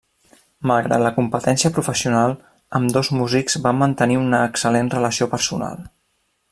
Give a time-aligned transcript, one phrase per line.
[0.69, 2.33] Malgrat la competència professional,
[2.79, 5.85] ambdós músics van mantenir una excel·lent relació personal.